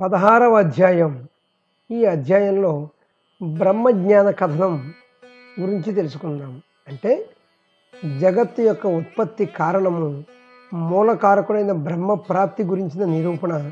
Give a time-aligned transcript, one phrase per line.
[0.00, 1.28] పదహారవ అధ్యాయం.
[1.90, 2.88] ఈ అధ్యాయంలో
[3.42, 4.92] బ్రహ్మజ్ఞాన కథనం
[5.60, 6.62] గురించి తెలుసుకుందాం.
[6.88, 7.26] అంటే
[8.18, 10.24] జగత్తు యొక్క ఉత్పత్తి కారణము
[10.74, 13.70] మూలకారకుడైన బ్రహ్మ ప్రాప్తి గురించిన నిరూపణ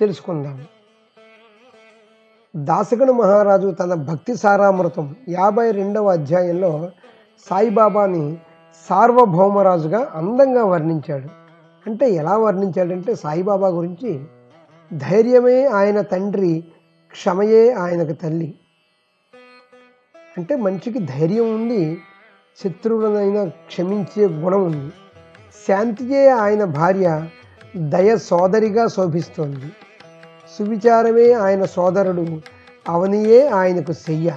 [0.00, 0.64] తెలుసుకుందాం.
[2.56, 6.90] దాసగను మహారాజు తన భక్తి సారామృతం యాభై రెండవ అధ్యాయంలో
[7.50, 8.38] సాయిబాబాని
[8.88, 11.28] సార్వభౌమరాజుగా అందంగా వర్ణించాడు.
[11.86, 14.24] అంటే ఎలా వర్ణించాడంటే సాయిబాబా గురించి
[14.92, 16.64] ధైర్యమే ఆయన తండ్రి
[17.12, 18.54] క్షమయే ఆయనకు తల్లి.
[20.38, 21.98] అంటే మనిషికి ధైర్యం ఉంది
[22.64, 24.92] శత్రువులనైనా క్షమించే గుణం ఉంది.
[25.68, 27.26] శాంతియే ఆయన భార్య
[27.76, 29.72] దయ సోదరిగా శోభిస్తోంది.
[30.58, 32.40] సువిచారమే ఆయన సోదరుడు
[32.88, 34.36] అవనియే ఆయనకు శయ్య.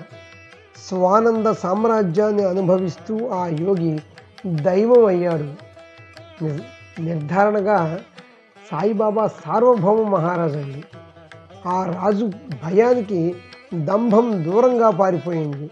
[0.87, 3.99] స్వానంద సామ్రాజ్యాన్ని అనుభవిస్తూ ఆ యోగి
[4.47, 5.53] దైవం అయ్యాడు.
[7.01, 7.99] నిర్ధారణగా
[8.71, 10.83] సాయిబాబా సార్వభౌమ మహారాజు అండి.
[11.67, 12.25] ఆ రాజు
[12.63, 13.35] భయానికి
[13.73, 15.69] దంభం దూరంగా పారిపోయింది.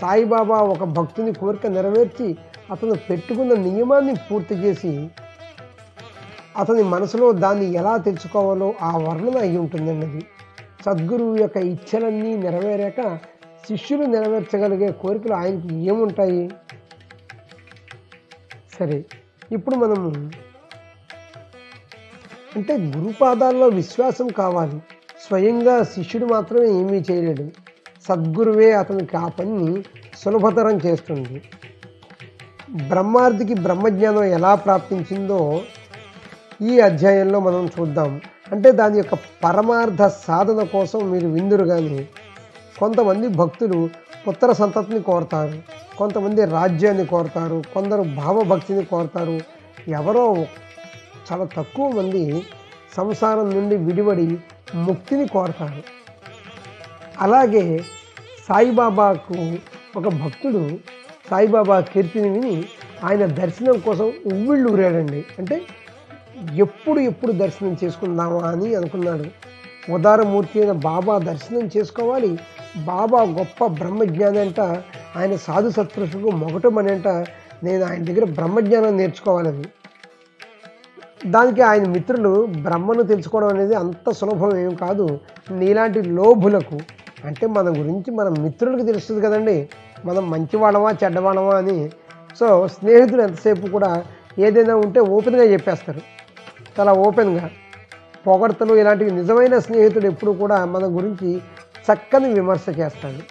[0.00, 2.36] సాయిబాబా ఒక భక్తుని కోరిక నెరవేర్చి
[2.70, 5.10] అతను పెట్టుకున్న నియమాన్ని పూర్తి చేసి
[6.58, 10.26] అతని మనసులో దాన్ని ఎలా తెచ్చుకోవాలో ఆ వర్ణన అయి ఉంటుందన్నది.
[10.84, 13.18] సద్గురువు యొక్క ఇచ్చలన్నీ నెరవేరాక
[13.68, 16.50] శిష్యులు నెరవేర్చగలిగే కోరికలు ఆయనకి ఏముంటాయి?
[18.78, 19.04] సరే
[19.52, 20.30] ఇప్పుడు మనము
[22.56, 24.82] అంటే గురుపాదాల్లో విశ్వాసం కావాలి.
[25.28, 27.48] స్వయంగా శిష్యుడు మాత్రమే ఏమీ చేయలేడు.
[28.08, 29.84] సద్గురువే అతనికి ఆ పనిని
[30.16, 31.42] సులభతరం చేస్తుంది.
[32.88, 35.62] బ్రహ్మార్థికి బ్రహ్మజ్ఞానం ఎలా ప్రాప్తించిందో
[36.62, 38.20] ఈ అధ్యాయంలో మనం చూద్దాం.
[38.52, 42.08] అంటే దాని యొక్క పరమార్థ సాధన కోసం మీరు విందురు కానీ
[42.78, 43.90] కొంతమంది భక్తులు
[44.28, 45.62] పుత్ర సంతతిని కోరతారు
[45.98, 49.40] కొంతమంది రాజ్యాన్ని కోరతారు కొందరు భావభక్తిని కోరతారు
[49.88, 50.46] ఎవరో
[51.32, 52.42] చాలా తక్కువ మంది
[52.96, 54.38] సంసారం నుండి విడివడి
[54.74, 55.82] ముక్తిని కోరతారు.
[57.20, 57.78] అలాగే
[58.48, 59.52] సాయిబాబాకు
[59.96, 60.78] ఒక భక్తుడు
[61.30, 62.64] సాయిబాబా కీర్తిని విని
[63.04, 65.24] ఆయన దర్శనం కోసం ఉవ్విళ్ళు ఊరాడండి.
[65.38, 65.62] అంటే
[66.54, 69.24] ఎప్పుడు ఎప్పుడు దర్శనం చేసుకుందామా అని అనుకున్నాడు.
[69.92, 72.38] ఉదారమూర్తి అయిన బాబా దర్శనం చేసుకోవాలి.
[72.76, 74.60] బాబా గొప్ప బ్రహ్మజ్ఞాని అంట
[75.16, 77.08] ఆయన సాధు సత్పురుషులకు మొగటమని అంట
[77.64, 79.64] నేను ఆయన దగ్గర బ్రహ్మజ్ఞానం నేర్చుకోవాలని
[81.26, 85.20] దానికి ఆయన మిత్రులు బ్రహ్మను తెలుసుకోవడం అనేది అంత సులభం ఏం కాదు.
[85.50, 86.78] నీలాంటి లోభులకు
[87.24, 89.68] అంటే మన గురించి మన మిత్రులకు తెలుస్తుంది కదండి.
[90.04, 91.90] మనం మంచివాళ్ళమా చెడ్డవాళ్ళమా అని.
[92.38, 94.04] సో స్నేహితులు ఎంతసేపు కూడా
[94.38, 96.00] ఏదైనా ఉంటే ఓపెన్గా చెప్పేస్తారు.
[96.80, 97.50] చాలా ఓపెన్గా.
[98.26, 101.36] పొగడతలు ఇలాంటివి నిజమైన స్నేహితుడు ఎప్పుడు కూడా మన గురించి
[101.92, 103.22] చక్కని విమర్శ చేస్తాడు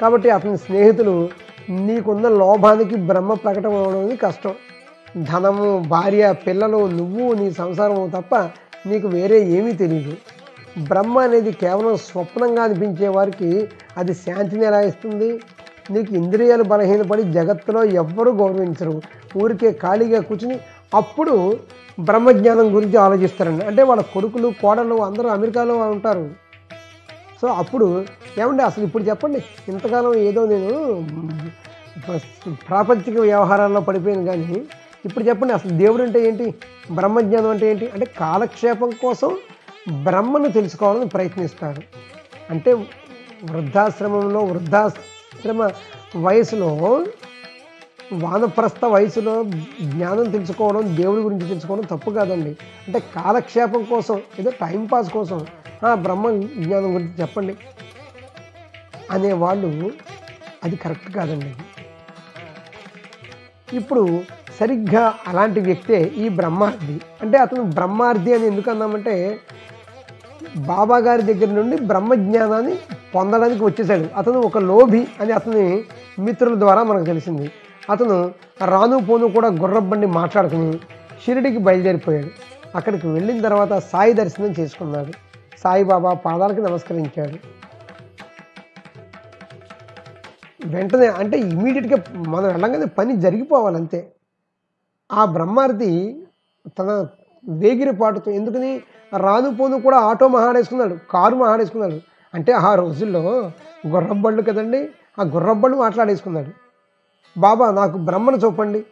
[0.00, 1.28] కాబట్టి అతని స్నేహితులు
[1.70, 4.54] నీకున్న లోభానికి బ్రహ్మ ప్రకటన అవడం అనేది కష్టం.
[5.16, 8.36] ధనము భార్య పిల్లలు నువ్వు నీ సంసారము తప్ప
[8.86, 10.16] నీకు వేరే ఏమీ తెలియదు
[10.78, 15.40] బ్రహ్మ అనేది కేవలం స్వప్నంగా అనిపించే వారికి అది శాంతిని ఎలా ఇస్తుంది?
[15.90, 19.02] నీకు ఇంద్రియాలు బలహీనపడి జగత్తులో ఎవ్వరూ గౌరవించరు.
[19.36, 20.60] ఊరికే ఖాళీగా కూర్చుని
[20.94, 21.56] అప్పుడు
[22.00, 23.64] బ్రహ్మజ్ఞానం గురించి ఆలోచిస్తారండి.
[23.64, 26.30] అంటే వాళ్ళ కొడుకులు కోడలు అందరూ అమెరికాలో ఉంటారు.
[27.42, 28.04] సో అప్పుడు
[28.38, 29.44] ఏమండి అసలు ఇప్పుడు చెప్పండి.
[29.68, 31.04] ఇంతకాలం ఏదో నేను
[32.68, 34.62] ప్రాపంచిక వ్యవహారాల్లో పడిపోయాను కానీ
[35.04, 36.54] ఇప్పుడు చెప్పండి అసలు దేవుడు అంటే ఏంటి?
[36.90, 37.90] బ్రహ్మజ్ఞానం అంటే ఏంటి?
[37.90, 39.36] అంటే కాలక్షేపం కోసం
[40.02, 41.82] బ్రహ్మను తెలుసుకోవాలని ప్రయత్నిస్తారు
[42.50, 42.72] అంటే
[43.44, 45.70] వృద్ధాశ్రమంలో వృద్ధాశ్రమ
[46.16, 46.68] వయసులో
[48.12, 49.44] వానప్రస్థ వయసులో
[49.80, 52.50] జ్ఞానం తెలుసుకోవడం దేవుడి గురించి తెలుసుకోవడం తప్పు కాదండి.
[52.86, 55.46] అంటే కాలక్షేపం కోసం ఏదో టైంపాస్ కోసం
[55.94, 57.56] బ్రహ్మ జ్ఞానం గురించి చెప్పండి.
[59.10, 59.92] అనేవాళ్ళు
[60.64, 61.54] అది కరెక్ట్ కాదండి.
[63.76, 64.24] ఇప్పుడు
[64.60, 69.38] సరిగ్గా అలాంటి వ్యక్తే ఈ బ్రహ్మార్థి అంటే అతను బ్రహ్మార్థి అని ఎందుకు అన్నామంటే
[70.56, 72.78] బాబా గారి దగ్గర నుండి బ్రహ్మజ్ఞానాన్ని
[73.14, 75.84] పొందడానికి వచ్చేసాడు అతను ఒక లోభి అని అతని
[76.18, 77.50] మిత్రుల ద్వారా మనకు తెలిసింది.
[77.90, 80.78] అతను రాను పోను కూడా గుర్రబండి మాట్లాడుకుని
[81.26, 82.26] షిరిడికి బయలుదేరిపోయాడు.
[82.76, 85.12] అక్కడికి వెళ్ళిన తర్వాత సాయి దర్శనం చేసుకున్నాడు.
[85.58, 87.62] సాయిబాబా పాదాలకు నమస్కరించాడు.
[90.66, 94.11] వెంటనే అంటే ఇమీడియట్గా మనం వెళ్ళగానే పని జరిగిపోవాలంతే.
[95.12, 96.22] ఆ బ్రహ్మార్థి
[96.78, 97.06] తన
[97.48, 98.82] వేగిరిపాటుతో ఎందుకని
[99.16, 102.00] రాను పోను కూడా ఆటో మహాడేసుకున్నాడు కారు మహాడేసుకున్నాడు
[102.34, 103.50] అంటే ఆ రోజుల్లో
[103.86, 104.88] గుర్రబళ్ళు కదండి
[105.18, 106.50] ఆ గుర్రబళ్ళు మాట్లాడేసుకున్నాడు.
[107.38, 108.84] బాబా నాకు బ్రహ్మను చూపండి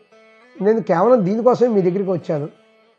[0.62, 2.48] నేను కేవలం దీనికోసమే మీ దగ్గరికి వచ్చాను.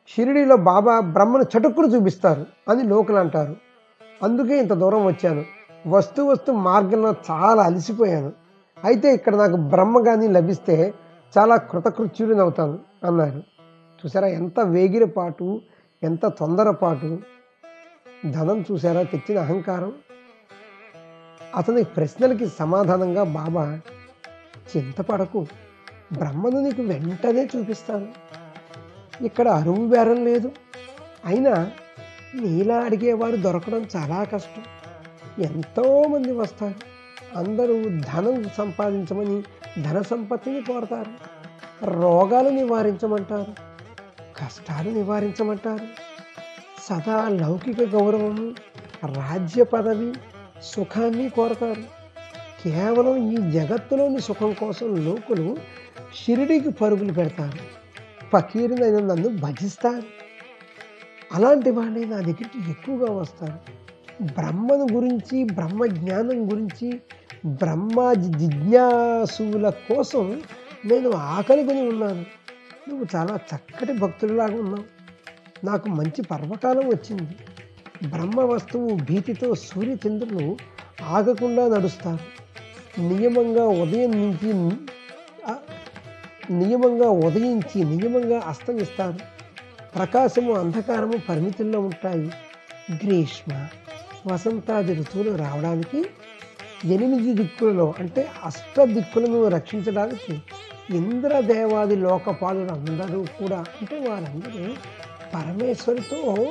[0.10, 3.56] షిరిడీలో బాబా బ్రహ్మను చటుక్కును చూపిస్తారు అని లోకలు అంటారు.
[4.24, 5.44] అందుకే ఇంత దూరం వచ్చాను.
[5.88, 8.32] వస్తూ వస్తూ మార్గంలో చాలా అలసిపోయాను.
[8.86, 10.94] అయితే ఇక్కడ నాకు బ్రహ్మ కానీ లభిస్తే
[11.38, 12.91] చాలా కృతకృత్యుడిని అవుతాను.
[13.04, 13.44] అన్నారు.
[14.06, 15.62] చూసారా ఎంత వేగిరపాటు
[16.04, 17.20] ఎంత తొందరపాటు?
[18.32, 19.02] ధనం చూసారా?
[19.04, 19.94] తెచ్చిన అహంకారం?
[21.56, 23.80] అతని ప్రశ్నలకి సమాధానంగా బాబా
[24.78, 25.46] చింతపడకు.
[26.14, 28.08] బ్రహ్మను నీకు వెంటనే చూపిస్తాను.
[29.24, 30.52] ఇక్కడ అరువు బేరం లేదు.
[31.26, 31.72] అయినా
[32.36, 34.64] నీలా అడిగేవారు దొరకడం చాలా కష్టం.
[35.44, 36.76] ఎంతోమంది వస్తారు.
[37.38, 39.44] అందరూ ధనం సంపాదించమని
[39.84, 41.31] ధన సంపత్తిని కోరతారు.
[41.84, 43.52] రోగాలు నివారించమంటారు
[44.38, 45.88] కష్టాలు నివారించమంటారు.
[46.84, 48.54] సదా లౌకిక గౌరవము
[49.06, 50.14] రాజ్య పదవి
[50.62, 51.82] సుఖాన్ని కోరతారు.
[52.64, 55.58] కేవలం ఈ జగత్తులోని సుఖం కోసం లోకులు
[56.24, 57.58] షిరిడికి పరుగులు పెడతారు.
[58.34, 60.04] ఫకీరునైన నన్ను భజిస్తారు.
[61.34, 63.82] అలాంటి వాళ్ళే నా దగ్గరికి ఎక్కువగా వస్తారు.
[64.24, 67.02] బ్రహ్మను గురించి బ్రహ్మ జ్ఞానం గురించి
[67.46, 70.42] బ్రహ్మ జిజ్ఞాసుల కోసం
[70.86, 72.26] నేను ఆకలికొని ఉన్నాను.
[72.90, 75.02] నువ్వు చాలా చక్కటి భక్తుడిలాగా ఉన్నావు.
[75.66, 77.36] నాకు మంచి పర్వకాలం వచ్చింది.
[78.08, 80.58] బ్రహ్మ వస్తువు భీతితో సూర్యచంద్రులు
[81.04, 82.42] ఆగకుండా నడుస్తారు.
[83.02, 84.78] నియమంగా ఉదయం నుంచి
[86.54, 89.18] నియమంగా ఉదయించి నియమంగా అస్తమిస్తారు.
[89.96, 92.32] ప్రకాశము అంధకారము పరిమితుల్లో ఉంటాయి.
[92.94, 93.68] గ్రీష్మ
[94.28, 96.06] వసంతాది ఋతువులు రావడానికి
[96.86, 100.42] ఎనిమిది దిక్కులలో అంటే అష్ట దిక్కులను రక్షించడానికి
[100.90, 104.74] ఇంద్రదేవాది లోకపాలులు అందరూ కూడా అంటే వారందరూ
[105.34, 106.48] పరమేశ్వరితో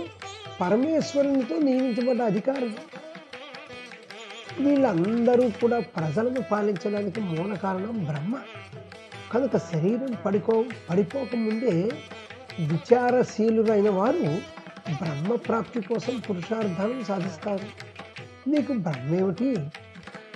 [0.61, 3.01] పరమేశ్వరునితో నియమించబడ్డ అధికారులు.
[4.63, 8.39] వీళ్ళందరూ కూడా ప్రజలను పాలించడానికి మూల కారణం బ్రహ్మ.
[9.33, 11.91] కనుక శరీరం పడికో పడిపోకముందే
[12.61, 14.61] విచారశీలురైన వారు
[14.91, 17.65] బ్రహ్మ ప్రాప్తి కోసం పురుషార్థాలను సాధిస్తారు.
[18.51, 19.57] నీకు బ్రహ్మేమిటి?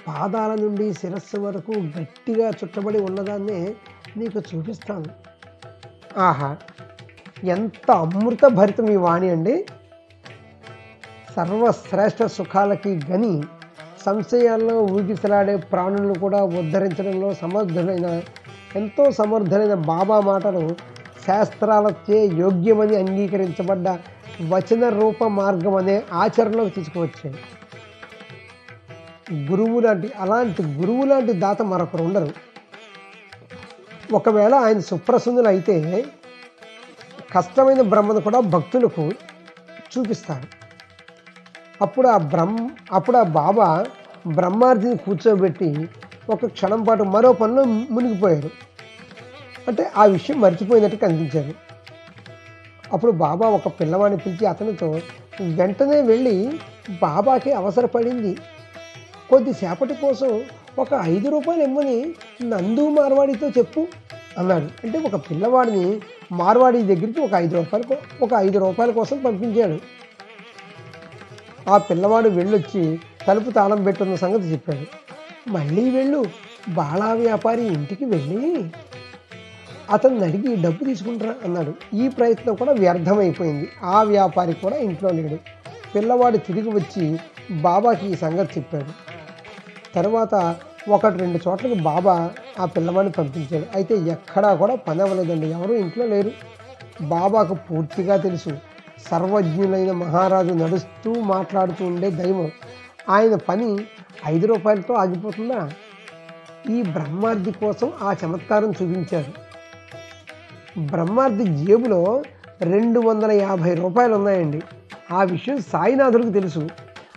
[0.08, 3.60] పాదాల నుండి శిరస్సు వరకు గట్టిగా చుట్టబడి ఉన్నదాన్నే
[4.16, 5.10] నీకు చూపిస్తాను.
[6.18, 6.56] ఆహా
[7.44, 9.54] ఎంత అమృత భరితం ఈ వాణి అండి.
[11.36, 13.42] సర్వశ్రేష్ఠ సుఖాలకి గని
[14.06, 18.08] సంశయాల్లో ఊగిసలాడే ప్రాణులను కూడా ఉద్ధరించడంలో సమర్థుడైన
[18.76, 20.76] ఎంతో సమర్థుడైన బాబా మాటలు
[21.26, 23.88] శాస్త్రాలచే యోగ్యమని అంగీకరించబడ్డ
[24.50, 27.36] వచన రూప మార్గం అనే ఆచరణలోకి తీసుకువచ్చాయి.
[29.32, 32.32] గురువు లాంటి అలాంటి గురువు లాంటి దాత మరొకరు ఉండరు.
[34.12, 36.04] ఒకవేళ ఆయన సుప్రసన్నులు అయితే
[37.32, 39.10] కష్టమైన బ్రహ్మను కూడా భక్తులకు
[39.94, 40.46] చూపిస్తారు
[41.82, 43.86] అప్పుడు ఆ బ్రహ్మ అప్పుడు ఆ బాబా
[44.26, 45.88] బ్రహ్మార్జిని కూర్చోబెట్టి
[46.30, 48.50] ఒక క్షణం పాటు మరో పనిలో మునిగిపోయారు.
[49.68, 51.54] అంటే ఆ విషయం మర్చిపోయినట్టు కనిపించారు.
[52.92, 55.00] అప్పుడు బాబా ఒక పిల్లవాడిని పిలిచి అతనితో
[55.42, 56.60] వెంటనే వెళ్ళి
[57.02, 58.36] బాబాకి అవసరపడింది.
[59.34, 60.44] కొద్దిసేపటి కోసం
[60.78, 63.86] ఒక ఐదు రూపాయలు ఇమ్మని నందు మార్వాడితో చెప్పు
[64.38, 64.64] అన్నాడు.
[64.64, 66.00] అంటే ఒక పిల్లవాడిని
[66.32, 69.78] మార్వాడి దగ్గరికి ఒక ఐదు రూపాయలు ఒక ఐదు రూపాయల కోసం పంపించాడు.
[71.70, 74.86] ఆ పిల్లవాడు వెళ్ళొచ్చి తలుపు తాళం పెట్టున్న సంగతి చెప్పాడు.
[75.50, 76.24] మళ్ళీ వెళ్ళు
[76.68, 78.64] బాలా వ్యాపారి ఇంటికి వెళ్ళి
[79.90, 81.96] అతన్ని అడిగి డబ్బు తీసుకుంటారా అన్నాడు.
[81.96, 83.68] ఈ ప్రయత్నం కూడా వ్యర్థమైపోయింది.
[83.82, 85.36] ఆ వ్యాపారి కూడా ఇంట్లో లేడు.
[85.94, 87.18] పిల్లవాడు తిరిగి వచ్చి
[87.50, 89.13] బాబాకి ఈ సంగతి చెప్పాడు.
[89.94, 90.56] తర్వాత
[90.88, 92.30] ఒకటి రెండు చోట్లకి బాబా
[92.60, 93.66] ఆ పిల్లవాడిని పంపించాడు.
[93.74, 95.46] అయితే ఎక్కడా కూడా పని అవ్వలేదండి.
[95.46, 96.30] ఎవరు ఇంట్లో లేరు.
[97.02, 98.50] బాబాకు పూర్తిగా తెలుసు.
[99.10, 102.50] సర్వజ్ఞులైన మహారాజు నడుస్తూ మాట్లాడుతూ ఉండే దైవం.
[103.08, 103.86] ఆయన పని
[104.26, 105.70] ఐదు రూపాయలతో ఆగిపోతుందా?
[106.70, 109.32] ఈ బ్రహ్మార్ది కోసం ఆ చమత్కారం చూపించారు.
[110.78, 112.22] బ్రహ్మార్ది జేబులో
[112.60, 114.62] రెండు వందల యాభై రూపాయలు ఉన్నాయండి
[115.12, 116.68] ఆ విషయం సాయినాథుడికి తెలుసు.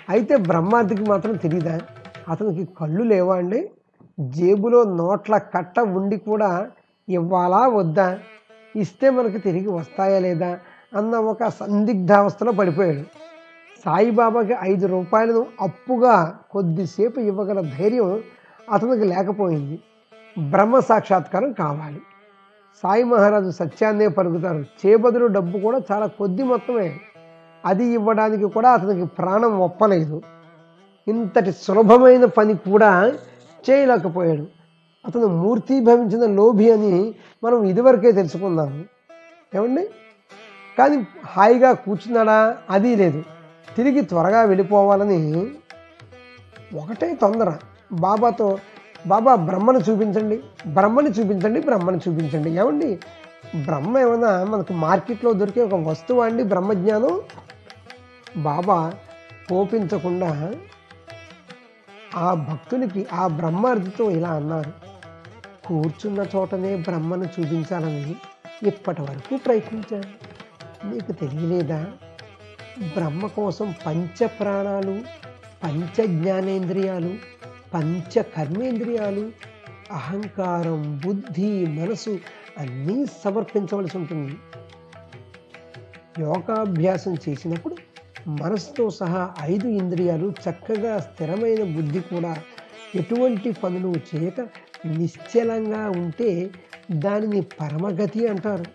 [0.10, 1.80] అయితే బ్రహ్మార్దికి మాత్రం తెలియదా
[2.28, 3.72] అతనికి కళ్ళు లేవా అండి
[4.20, 6.68] జేబులో నోట్ల కట్ట ఉండి కూడా
[7.10, 8.20] ఇవ్వాలా వద్దా?
[8.76, 10.60] ఇస్తే మనకు తిరిగి వస్తాయా లేదా?
[10.98, 13.02] అన్న ఒక సందిగ్ధావస్థలో పడిపోయాడు.
[13.86, 18.24] సాయిబాబాకి ఐదు రూపాయలను అప్పుగా కొద్దిసేపు ఇవ్వగల ధైర్యం
[18.74, 19.80] అతనికి లేకపోయింది.
[20.50, 22.02] బ్రహ్మ సాక్షాత్కారం కావాలి.
[22.84, 24.66] సాయి మహారాజు సత్యాన్నే పలుకుతారు.
[24.86, 27.00] చేబదులు డబ్బు కూడా చాలా కొద్ది మొత్తమే.
[27.66, 30.22] అది ఇవ్వడానికి కూడా అతనికి ప్రాణం ఒప్పలేదు.
[31.08, 33.14] ఇంతటి సులభమైన పని కూడా
[33.70, 34.48] చేయలేకపోయాడు.
[35.08, 38.84] అతను మూర్తి భవించిన లోభి అని మనం ఇదివరకే తెలుసుకున్నాము
[39.56, 39.90] ఏమండి?
[40.78, 42.58] కానీ హాయిగా కూర్చున్నాడా?
[42.70, 43.24] అది లేదు.
[43.76, 45.52] తిరిగి త్వరగా వెళ్ళిపోవాలని
[46.78, 47.54] ఒకటే తొందర.
[47.92, 48.58] బాబాతో
[49.08, 50.44] బాబా బ్రహ్మను చూపించండి.
[50.68, 52.50] బ్రహ్మని చూపించండి బ్రహ్మని చూపించండి.
[52.52, 53.00] ఏమండి?
[53.64, 57.22] బ్రహ్మ ఏమైనా మనకు మార్కెట్లో దొరికే ఒక వస్తువు అండి బ్రహ్మజ్ఞానం?
[58.38, 58.94] బాబా
[59.50, 60.54] కోపించకుండా
[62.18, 64.72] ఆ భక్తునికి ఆ బ్రహ్మార్థితో ఇలా అన్నారు.
[65.68, 68.16] కూర్చున్న చోటనే బ్రహ్మను చూపించాలని
[68.68, 70.38] ఇప్పటి వరకు ప్రయత్నించాను.
[70.94, 71.86] నీకు తెలియలేదా?
[72.94, 75.02] బ్రహ్మ కోసం పంచ ప్రాణాలు
[75.64, 77.16] పంచ జ్ఞానేంద్రియాలు
[77.74, 79.32] పంచ కర్మేంద్రియాలు
[79.92, 82.20] అహంకారం బుద్ధి మనసు
[82.58, 84.38] అన్నీ సమర్పించవలసి ఉంటుంది.
[86.20, 87.76] యోగాభ్యాసం చేసినప్పుడు
[88.28, 92.44] మనసుతో సహా ఐదు ఇంద్రియాలు చక్కగా స్థిరమైన బుద్ధి కూడా
[92.96, 94.42] ఎటువంటి పనులు చేయక
[94.86, 96.50] నిశ్చలంగా ఉంటే
[96.92, 98.66] దానిని పరమగతి అంటారు.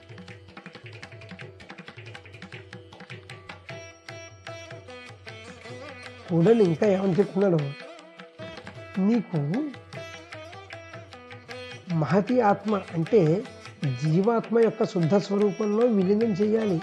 [6.34, 7.58] చూడండి ఇంకా ఏమని చెప్తున్నాడు?
[9.00, 9.64] నీకు
[11.94, 13.44] మహతి ఆత్మ అంటే
[14.04, 16.80] జీవాత్మ యొక్క శుద్ధ స్వరూపంలో విలీనం చేయాలి.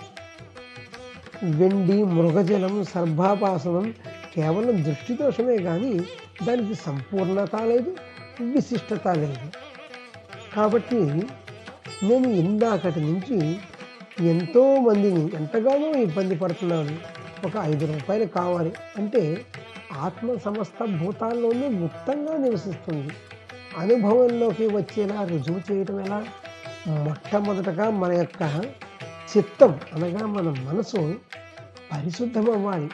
[1.43, 3.93] వెండి మృగజలం సర్భాపాసనం
[4.35, 6.01] కేవలం దృష్టి దోషమే కానీ
[6.43, 7.95] దానికి సంపూర్ణత లేదు
[8.41, 9.51] విశిష్టత లేదు.
[10.55, 10.99] కాబట్టి
[12.03, 13.57] నేను ఇందాకటి నుంచి
[14.27, 16.97] ఎంతోమందిని ఎంతగానో ఇబ్బంది పడుతున్నాను.
[17.45, 19.45] ఒక ఐదు రూపాయలు కావాలి అంటే
[19.97, 23.09] ఆత్మ సమస్త భూతాల్లోనూ గుప్తంగా నివసిస్తుంది.
[23.77, 26.25] అనుభవంలోకి వచ్చేలా రుజువు చేయటం ఎలా?
[26.87, 28.61] మొట్టమొదటగా మన యొక్క
[29.37, 31.15] చిత్తం అనగా మన మనసు
[31.91, 32.89] పరిశుద్ధం అవ్వాలి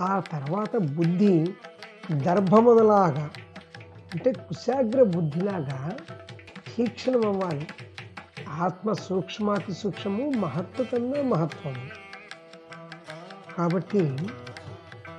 [0.00, 1.46] ఆ తర్వాత బుద్ధి
[2.12, 3.30] దర్భమునలాగా
[4.14, 5.96] అంటే కుశాగ్ర బుద్ధిలాగా
[6.76, 7.66] తీక్షణం అవ్వాలి
[8.48, 11.86] ఆత్మ సూక్ష్మాతి సూక్ష్మము మహత్వ కన్నా మహత్వము.
[13.58, 14.18] కాబట్టి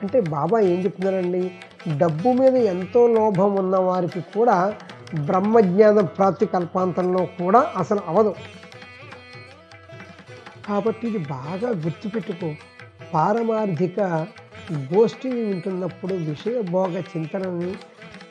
[0.02, 1.52] అంటే బాబా ఏం చెప్తున్నారండి?
[1.98, 4.76] డబ్బు మీద ఎంతో లోభం ఉన్న వారికి కూడా
[5.26, 8.36] బ్రహ్మజ్ఞాన ప్రాప్తి కల్పాంతంలో కూడా అసలు అవదు.
[10.68, 12.56] కాబట్టి ఇది బాగా గుర్తుపెట్టుకో.
[13.16, 14.00] పారమార్థిక
[14.74, 17.76] గోష్ఠిని వింటున్నప్పుడు విషయభోగ చింతనని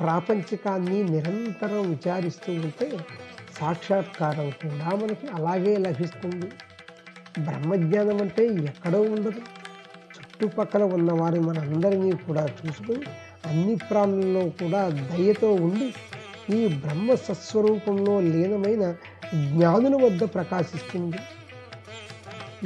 [0.00, 2.98] ప్రాపంచికాన్ని నిరంతరం విచారిస్తూ ఉంటే
[3.60, 6.46] సాక్షాత్కారం కూడా మనకి అలాగే లభిస్తుంది.
[7.44, 9.40] బ్రహ్మజ్ఞానం అంటే ఎక్కడో ఉండదు.
[10.16, 13.02] చుట్టుపక్కల ఉన్నవారు మనందరినీ కూడా చూసుకుని
[13.46, 15.94] అన్ని ప్రాణుల్లో కూడా దయతో ఉండి
[16.56, 18.92] ఈ బ్రహ్మ సత్స్వరూపంలో లీనమైన
[19.52, 21.16] జ్ఞానుల వద్ద ప్రకాశిస్తుంది.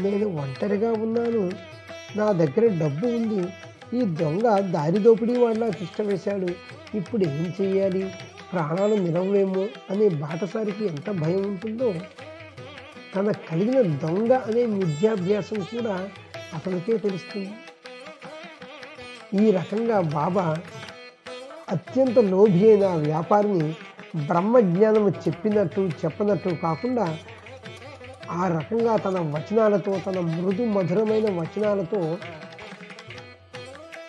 [0.02, 1.77] నేను ఒంటరిగా ఉన్నాను.
[2.16, 3.48] నా దగ్గర డబ్బు ఉంది.
[3.96, 6.48] ఈ దొంగ దారి దోపిడీ నాకు ఇష్టం వేశాడు.
[6.96, 8.12] ఇప్పుడు ఏం చెయ్యాలి?
[8.52, 11.94] ప్రాణాలు నిలవేమో అనే బాటసారికి ఎంత భయం ఉంటుందో.
[13.16, 16.08] తన కలిగిన దొంగ అనే విద్యాభ్యాసం కూడా
[16.54, 17.50] అతనికే తెలుస్తుంది.
[19.44, 20.56] ఈ రకంగా బాబా
[21.68, 23.76] అత్యంత లోభి అయిన వ్యాపారిని
[24.26, 27.18] బ్రహ్మజ్ఞానము చెప్పినట్టు చెప్పనట్టు కాకుండా
[28.30, 32.18] ఆ రకంగా తన వచనాలతో తన మృదు మధురమైన వచనాలతో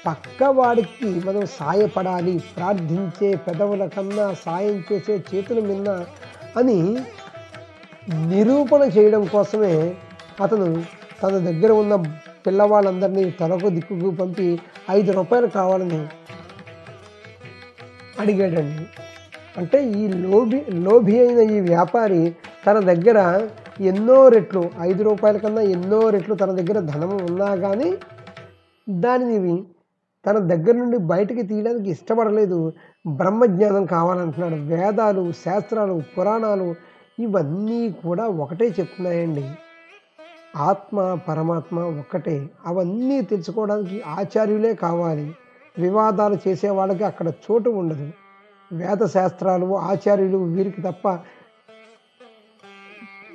[0.06, 6.06] పక్కవాడికి మనం సాయపడాలి ప్రార్థించే పెదవుల కన్నా సాయం చేసే చేతుల మిన్న
[6.58, 6.98] అని
[8.28, 9.96] నిరూపణ చేయడం కోసమే
[10.42, 10.84] అతను
[11.24, 11.96] తన దగ్గర ఉన్న
[12.48, 14.60] పిల్లవాళ్ళందరినీ తలకు దిక్కుకు పంపి
[14.90, 16.08] ఐదు రూపాయలు కావాలని
[18.20, 18.86] అడిగాడండి.
[19.58, 22.36] అంటే ఈ లోభి లోభి అయిన ఈ వ్యాపారి
[22.68, 23.50] తన దగ్గర
[23.82, 27.98] ఎన్నో రెట్లు ఐదు రూపాయల కన్నా ఎన్నో రెట్లు తన దగ్గర ధనం ఉన్నా కానీ
[28.90, 29.64] దానిని
[30.26, 32.74] తన దగ్గర నుండి బయటికి తీయడానికి ఇష్టపడలేదు.
[33.08, 34.56] బ్రహ్మజ్ఞానం కావాలంటున్నాడు.
[34.56, 36.76] వేదాలు శాస్త్రాలు పురాణాలు
[37.20, 39.52] ఇవన్నీ కూడా ఒకటే చెప్తున్నాయండి.
[40.56, 42.50] ఆత్మ పరమాత్మ ఒక్కటే.
[42.66, 45.36] అవన్నీ తెలుసుకోవడానికి ఆచార్యులే కావాలి.
[45.80, 48.12] వివాదాలు చేసే వాళ్ళకి అక్కడ చోటు ఉండదు.
[48.74, 51.20] వేద శాస్త్రాలు ఆచార్యులు వీరికి తప్ప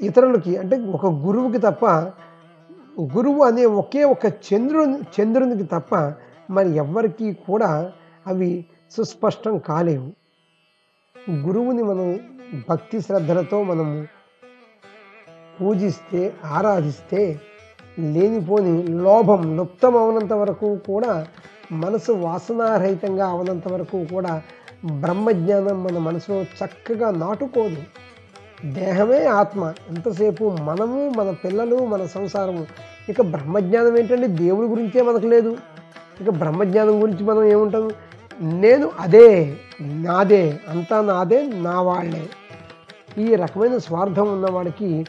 [0.05, 1.85] ఇతరులకి అంటే ఒక గురువుకి తప్ప
[3.15, 5.95] గురువు అనే ఒకే ఒక చంద్రుని చంద్రునికి తప్ప
[6.51, 7.71] మరి ఎవ్వరికీ కూడా
[8.27, 8.51] అవి
[8.91, 10.09] సుస్పష్టం కాలేవు.
[11.47, 12.09] గురువుని మనం
[12.71, 13.95] భక్తి శ్రద్ధలతో మనము
[15.57, 17.41] పూజిస్తే ఆరాధిస్తే
[17.99, 21.27] లేనిపోని లోభం లుప్తం అవనంత వరకు కూడా
[21.73, 24.43] మనసు వాసనారహితంగా అవనంత వరకు కూడా
[25.03, 27.83] బ్రహ్మజ్ఞానం మన మనసులో చక్కగా నాటుకోదు.
[28.65, 29.75] దేహమే ఆత్మ.
[29.89, 32.67] ఎంతసేపు మనము మన పిల్లలు మన సంసారము.
[33.09, 35.57] ఇక బ్రహ్మజ్ఞానం ఏంటంటే దేవుడి గురించే మనకు లేదు.
[36.21, 37.91] ఇక బ్రహ్మజ్ఞానం గురించి మనం ఏముంటాం
[38.41, 42.29] నేను అదే నాదే అంతా నాదే నా వాళ్ళే.
[43.19, 45.07] ఈ రకమైన స్వార్థం ఉన్నవాడికి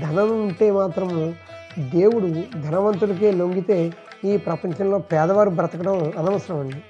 [0.00, 1.34] ధనం ఉంటే మాత్రము
[1.78, 3.92] దేవుడు ధనవంతుడికే లొంగితే
[4.24, 6.84] ఈ ప్రపంచంలో పేదవారు బ్రతకడం అనవసరం అండి.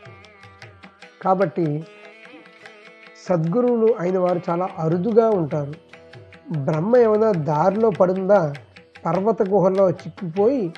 [1.23, 1.87] కాబట్టి
[3.29, 5.86] సద్గురువులు అయిన వారు చాలా అరుదుగా ఉంటారు.
[6.53, 8.55] బ్రహ్మ ఏమైనా దారిలో పడిందా?
[9.07, 10.73] పర్వత గుహల్లో చిక్కుపోయి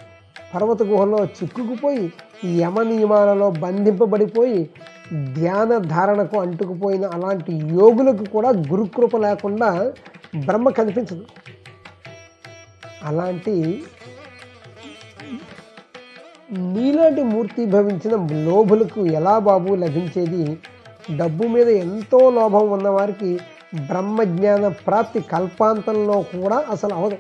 [0.55, 2.13] పర్వత గుహల్లో చిక్కుకుపోయి
[2.57, 4.71] యమ నియమాలలో బంధింపబడిపోయి
[5.35, 9.93] ధ్యాన ధారణకు అంటుకుపోయిన అలాంటి యోగులకు కూడా గురుకృప లేకుండా
[10.37, 11.27] బ్రహ్మ కనిపించదు.
[13.03, 13.85] అలాంటి
[16.53, 20.59] నీలాంటి మూర్తి భవించిన లోభులకు ఎలా బాబు లభించేది?
[21.17, 23.41] డబ్బు మీద ఎంతో లోభం ఉన్నవారికి
[23.75, 27.17] బ్రహ్మజ్ఞాన ప్రాప్తి కల్పాంతంలో కూడా అసలు అవదు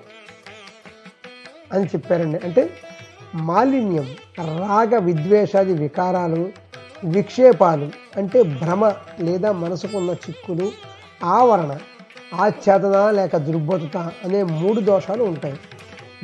[1.72, 2.38] అని చెప్పారండి.
[2.44, 2.70] అంటే
[3.34, 4.06] మాలిన్యం
[4.38, 6.50] రాగ విద్వేషాది వికారాలు
[7.04, 10.72] విక్షేపాలు అంటే భ్రమ లేదా మనసుకున్న చిక్కులు
[11.24, 11.78] ఆవరణ
[12.34, 15.58] ఆచ్ఛాదన లేక దుర్బోధత అనే మూడు దోషాలు ఉంటాయి.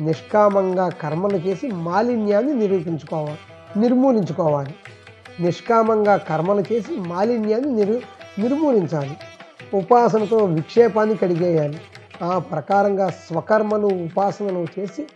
[0.01, 3.37] నిష్కామంగా కర్మలు చేసి మాలిన్యాన్ని నిరూపించుకోవాలి
[3.79, 4.75] నిర్మూలించుకోవాలి.
[5.39, 8.01] నిష్కామంగా కర్మలు చేసి మాలిన్యాన్ని నిరు
[8.39, 9.17] నిర్మూలించాలి.
[9.73, 11.81] ఉపాసనతో విక్షేపాన్ని కడిగేయాలి
[12.23, 15.07] ఆ ప్రకారంగా స్వకర్మలు ఉపాసనలు చేసి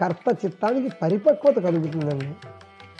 [0.00, 2.34] కర్త చిత్తానికి పరిపక్వత కలుగుతుందండి.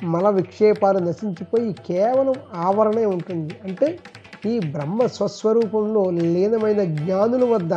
[0.04, 3.54] మల విక్షేపాలు నశించిపోయి కేవలం ఆవరణే ఉంటుంది.
[3.64, 3.98] అంటే
[4.46, 7.74] ఈ బ్రహ్మ స్వస్వరూపంలో లీనమైన జ్ఞానుల వద్ద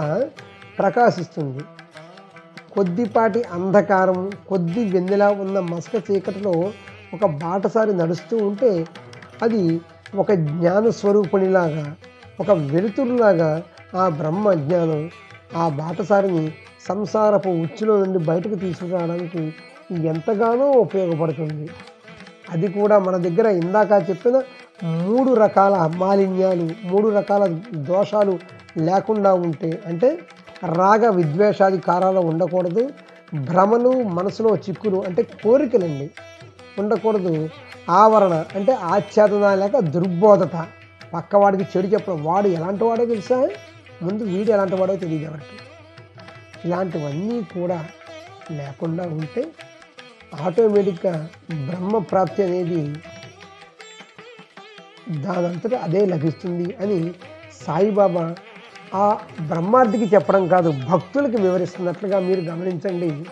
[0.80, 1.64] ప్రకాశిస్తుంది.
[2.74, 6.52] కొద్దిపాటి అంధకారం కొద్ది వెన్నెలా ఉన్న మసక చీకటిలో
[7.14, 8.86] ఒక బాటసారి నడుస్తూ ఉంటే
[9.42, 9.82] అది
[10.16, 11.96] ఒక జ్ఞాన స్వరూపునిలాగా
[12.42, 13.50] ఒక వెలుతురులాగా
[13.96, 15.02] ఆ బ్రహ్మ జ్ఞానం
[15.56, 16.46] ఆ బాటసారిని
[16.88, 19.42] సంసారపు ఉచ్చులో నుండి బయటకు తీసుకురావడానికి
[20.10, 21.66] ఎంతగానో ఉపయోగపడుతుంది.
[22.52, 24.38] అది కూడా మన దగ్గర ఇందాక చెప్పిన
[25.08, 27.44] మూడు రకాల మాలిన్యాలు మూడు రకాల
[27.90, 28.34] దోషాలు
[28.78, 30.10] లేకుండా ఉంటే అంటే
[30.78, 32.84] రాగ విద్వేషాది కారాలు ఉండకూడదు
[33.50, 36.08] భ్రమలు మనసులో చిక్కులు అంటే కోరికలండి
[36.80, 37.34] ఉండకూడదు.
[37.90, 40.56] ఆవరణ అంటే ఆచ్ఛాదన లేక దుర్బోధత.
[41.14, 43.50] పక్కవాడికి చెడు చెప్పడం వాడు ఎలాంటి వాడో తెలుసా?
[44.04, 45.58] ముందు వీడు ఎలాంటి వాడో తెలియదు ఎవరికి.
[46.66, 47.86] ఇలాంటివన్నీ కూడా
[48.52, 49.48] లేకుండా ఉంటే
[50.42, 51.30] ఆటోమేటిక్గా
[51.66, 52.96] బ్రహ్మ ప్రాప్తి అనేది
[55.10, 57.14] దానంతట అదే లభిస్తుంది అని
[57.68, 58.36] సాయిబాబా
[58.96, 63.26] ఆ బ్రహ్మార్థికి చెప్పడం కాదు భక్తులకి వివరిస్తున్నట్లుగా మీరు గమనించండి.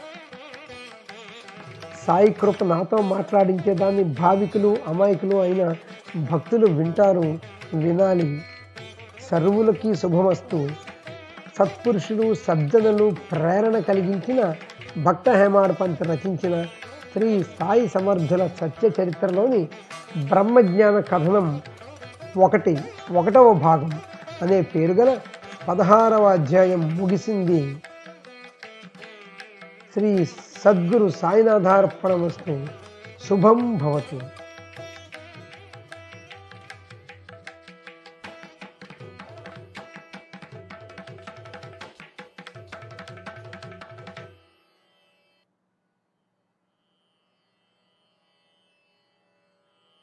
[2.08, 5.76] సాయి కృప నాతో మాట్లాడించే దాన్ని భావికులు అమాయకులు అయిన
[6.32, 7.40] భక్తులు వింటారు.
[7.74, 8.42] వినాలి.
[9.32, 10.70] సర్వులకి శుభమస్తు.
[11.60, 14.56] సత్పురుషులు సజ్జనులు ప్రేరణ కలిగించిన
[15.04, 16.64] భక్త హేమాడ్ పంత్ రచించిన
[17.14, 19.68] శ్రీ సాయి సమర్థుల సత్య చరిత్రలోని
[20.26, 21.62] బ్రహ్మజ్ఞాన కథనం
[22.38, 22.78] ఒకటి
[23.12, 23.92] ఒకటవ భాగం
[24.42, 25.20] అనే పేరు గల
[25.68, 27.76] పదహారవ అధ్యాయం ముగిసింది.
[29.94, 30.26] శ్రీ
[30.66, 32.68] సద్గురు సాయినాథార్పణ వస్తు
[33.30, 34.20] శుభం భవతు.